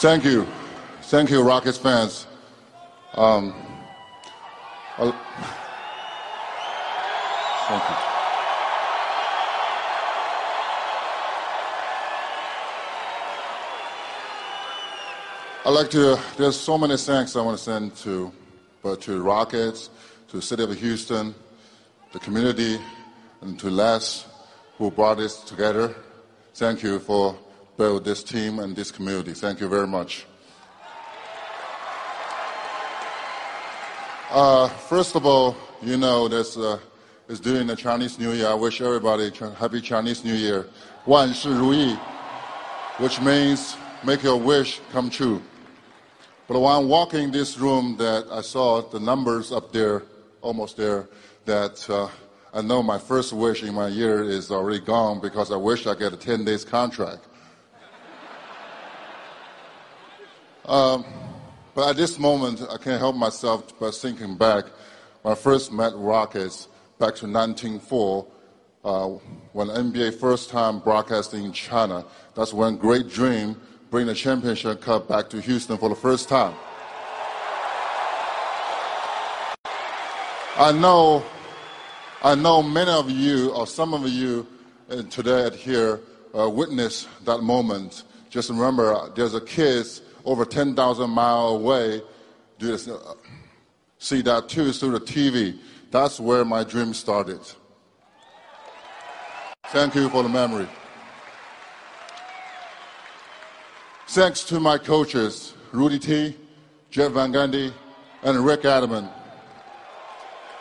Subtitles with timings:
[0.00, 0.46] Thank you.
[1.02, 2.28] Thank you, Rockets fans.
[3.14, 3.52] Um,
[4.96, 5.12] thank
[7.82, 7.96] you.
[15.66, 18.30] I'd like to, there's so many thanks I want to send to,
[18.84, 19.90] but to Rockets,
[20.28, 21.34] to the city of Houston,
[22.12, 22.78] the community,
[23.40, 24.28] and to Les,
[24.76, 25.92] who brought this together.
[26.54, 27.36] Thank you for
[27.77, 29.33] build this team and this community.
[29.33, 30.25] Thank you very much.
[34.29, 36.79] Uh, first of all, you know, this uh,
[37.27, 38.47] is during the Chinese New Year.
[38.47, 40.65] I wish everybody happy Chinese New Year.
[41.05, 41.97] 万事如意,
[42.97, 45.41] which means make your wish come true.
[46.47, 50.03] But when I'm walking this room, that I saw the numbers up there,
[50.41, 51.07] almost there,
[51.45, 52.07] that uh,
[52.53, 55.95] I know my first wish in my year is already gone because I wish I
[55.95, 57.27] get a 10 days contract.
[60.68, 61.06] Um,
[61.74, 64.66] but at this moment, I can't help myself but thinking back
[65.22, 68.26] when I first met Rockets back to 1904,
[68.84, 69.06] uh,
[69.52, 72.04] when NBA first time broadcasting in China.
[72.34, 73.58] That's when Great Dream
[73.90, 76.54] bring the championship cup back to Houston for the first time.
[80.56, 81.24] I know,
[82.22, 84.46] I know many of you, or some of you
[84.90, 86.00] uh, today here,
[86.38, 88.02] uh, witnessed that moment.
[88.28, 92.02] Just remember, there's a kids over 10,000 miles away
[92.58, 93.14] do this, uh,
[93.98, 95.58] see that too through the TV.
[95.90, 97.40] That's where my dream started.
[99.68, 100.68] Thank you for the memory.
[104.08, 106.36] Thanks to my coaches, Rudy T,
[106.90, 107.72] Jeff Van Gundy,
[108.22, 109.10] and Rick Adelman.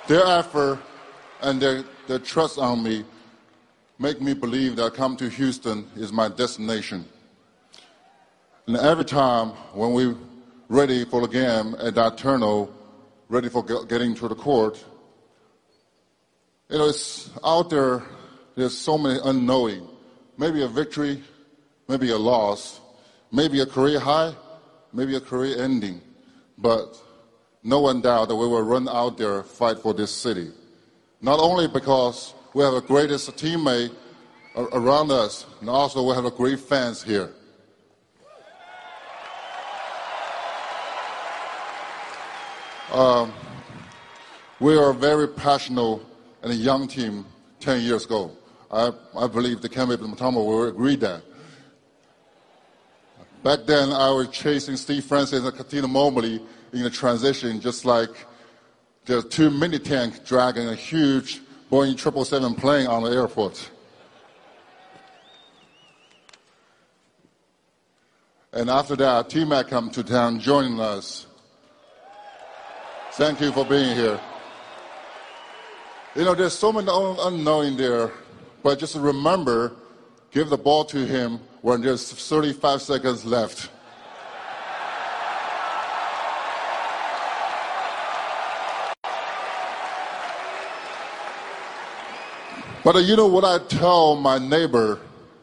[0.08, 0.80] Their effort
[1.42, 3.04] and their, their trust on me
[4.00, 7.06] make me believe that come to Houston is my destination.
[8.68, 10.18] And every time when we're
[10.68, 12.70] ready for the game at that turnover,
[13.30, 14.84] ready for getting to the court,
[16.68, 18.04] you know, it's out there,
[18.56, 19.88] there's so many unknowing.
[20.38, 21.24] Maybe a victory,
[21.88, 22.82] maybe a loss,
[23.32, 24.36] maybe a career high,
[24.92, 26.02] maybe a career ending.
[26.58, 27.02] But
[27.64, 30.52] no one doubt that we will run out there fight for this city.
[31.22, 33.96] Not only because we have the greatest teammate
[34.58, 37.32] around us, and also we have a great fans here.
[42.98, 43.32] Um,
[44.60, 46.02] we are a very passionate
[46.42, 47.28] and a young team
[47.60, 48.32] 10 years ago.
[48.72, 51.22] I, I believe the candidate Matama will agree that.
[53.44, 56.42] Back then, I was chasing Steve Francis and Cuttino Mobley
[56.74, 58.10] in the transition, just like
[59.06, 61.42] there's two mini tanks dragging a huge
[61.72, 63.70] Boeing 777 plane on the airport.
[68.54, 71.27] And after that, T-Mac come to town joining us.
[73.18, 74.20] Thank you for being here.
[76.16, 78.12] You know, there's so many unknown there,
[78.62, 79.72] but just remember,
[80.30, 83.72] give the ball to him when there's 35 seconds left.
[92.84, 95.00] But you know what I tell my neighbor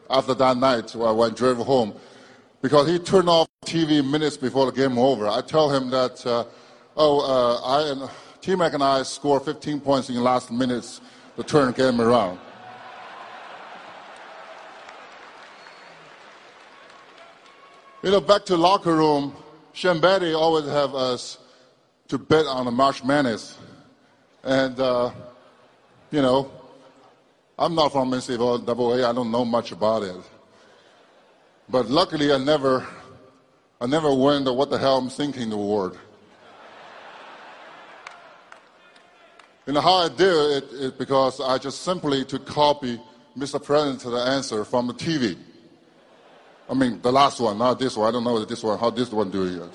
[0.09, 1.93] after that night when I drove home?
[2.61, 5.27] Because he turned off TV minutes before the game over.
[5.27, 6.45] I tell him that uh,
[6.97, 11.01] Oh, uh, I and T-Mac and I scored 15 points in the last minutes
[11.35, 12.39] to turn the game around.
[18.01, 19.35] You know, back to locker room,
[19.73, 21.39] Shane Battier always have us
[22.07, 23.57] to bet on the March Madness.
[24.43, 25.11] And, uh,
[26.11, 26.49] you know,
[27.59, 30.15] I'm not from NCAA, double A, I don't know much about it.
[31.67, 32.87] But luckily, I never,
[33.81, 35.97] I never won the what the hell I'm thinking award.
[39.65, 43.01] You know how I do it is because I just simply to copy
[43.35, 43.61] Mr.
[43.61, 45.35] President the answer from the TV.
[46.69, 48.07] I mean, the last one, not this one.
[48.07, 49.69] I don't know this one, how this one do it.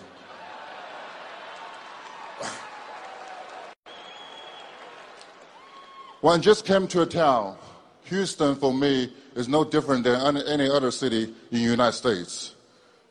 [6.21, 7.57] When I just came to a town,
[8.05, 12.55] Houston for me is no different than any other city in the United States.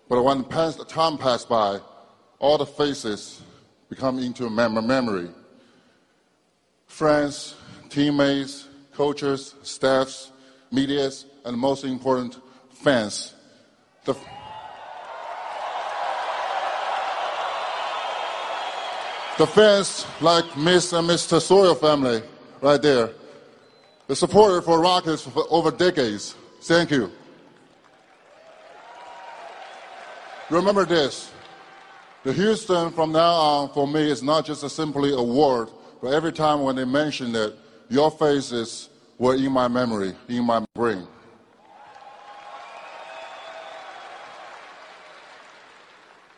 [0.07, 1.81] But when time passed by,
[2.39, 3.41] all the faces
[3.89, 5.29] become into a memory
[6.89, 7.55] friends,
[7.87, 10.33] teammates, coaches, staffs,
[10.71, 12.37] medias, and most important,
[12.71, 13.33] fans.
[14.03, 14.13] The,
[19.37, 21.39] the fans like Miss and Mr.
[21.39, 22.21] Sawyer family
[22.59, 23.11] right there.
[24.07, 26.35] The supporter for Rockets for over decades.
[26.61, 27.11] Thank you.
[30.49, 31.31] Remember this.
[32.23, 35.69] The Houston from now on for me is not just a simply a word,
[36.01, 37.55] but every time when they mention it,
[37.89, 41.05] your faces were in my memory, in my brain.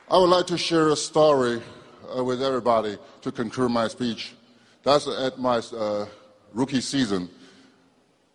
[0.09, 1.61] I would like to share a story
[2.17, 4.33] uh, with everybody to conclude my speech.
[4.83, 6.05] That's at my uh,
[6.53, 7.29] rookie season.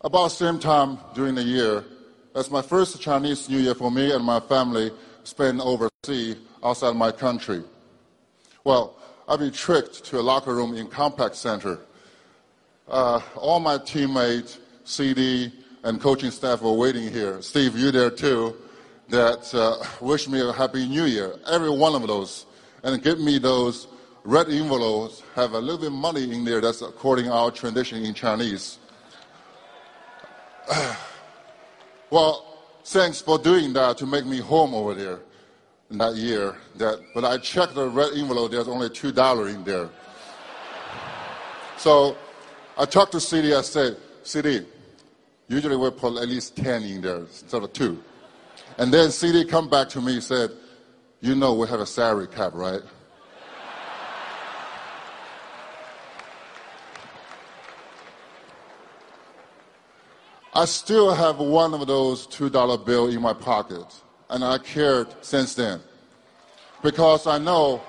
[0.00, 1.84] About the same time during the year,
[2.34, 4.90] that's my first Chinese New Year for me and my family
[5.24, 7.62] spent overseas outside my country.
[8.62, 8.94] Well,
[9.28, 11.80] I've been tricked to a locker room in Compaq Center.
[12.86, 15.52] Uh, all my teammates, CD,
[15.82, 17.42] and coaching staff were waiting here.
[17.42, 18.54] Steve, you there too,
[19.08, 21.34] that uh, wish me a happy new year.
[21.50, 22.46] Every one of those.
[22.84, 23.88] And give me those
[24.22, 28.14] red envelopes, have a little bit of money in there that's according our tradition in
[28.14, 28.78] Chinese.
[32.10, 35.18] well, thanks for doing that to make me home over there
[35.90, 36.56] in that year.
[36.76, 39.88] That when I checked the red envelope, there's only two dollar in there.
[41.76, 42.16] So
[42.78, 43.54] I talked to CD.
[43.54, 44.66] I said, CD,
[45.48, 48.02] usually we put at least ten in there instead of two.
[48.78, 50.50] And then CD come back to me and said,
[51.20, 52.82] you know we have a salary cap, right?
[60.56, 63.84] I still have one of those $2 bill in my pocket,
[64.30, 65.80] and I cared since then.
[66.82, 67.82] Because I know,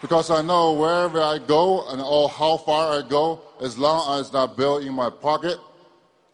[0.00, 4.30] because I know wherever I go and or how far I go, as long as
[4.30, 5.58] that bill in my pocket,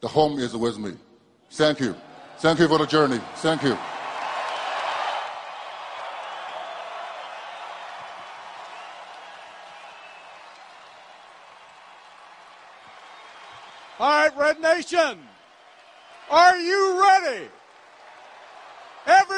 [0.00, 0.94] the home is with me.
[1.50, 1.94] Thank you.
[2.38, 3.20] Thank you for the journey.
[3.36, 3.78] Thank you.
[14.00, 15.20] All right, Red Nation,
[16.28, 17.48] are you ready?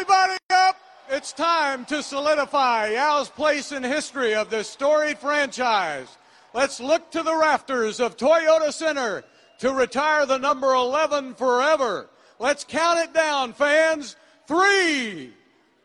[0.05, 0.77] Everybody up!
[1.09, 6.19] It's time to solidify Yao's place in history of this storied franchise.
[6.53, 9.25] Let's look to the rafters of Toyota Center
[9.61, 12.11] to retire the number 11 forever.
[12.39, 14.17] Let's count it down, fans.
[14.47, 15.33] Three,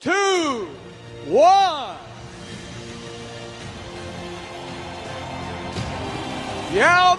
[0.02, 0.68] two,
[1.26, 1.96] one.
[6.74, 7.16] Yao